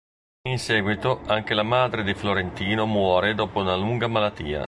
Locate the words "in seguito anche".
0.49-1.53